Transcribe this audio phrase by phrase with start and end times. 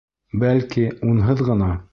[0.43, 1.73] Бәлки, унһыҙ ғына...